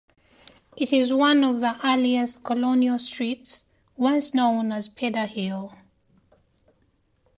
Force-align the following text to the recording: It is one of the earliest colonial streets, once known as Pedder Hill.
It 0.75 0.93
is 0.93 1.13
one 1.13 1.43
of 1.43 1.59
the 1.59 1.77
earliest 1.85 2.43
colonial 2.43 2.97
streets, 2.97 3.65
once 3.95 4.33
known 4.33 4.71
as 4.71 4.89
Pedder 4.89 5.27
Hill. 5.27 5.75